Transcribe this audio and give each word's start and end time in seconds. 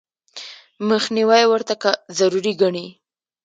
مخنیوي 0.89 1.43
ورته 1.51 1.73
ضروري 2.17 2.53
ګڼي. 2.61 2.87